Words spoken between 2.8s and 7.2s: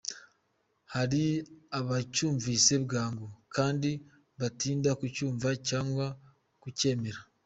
bwangu, abandi batinda kucyumva, cyangwa kucyemera.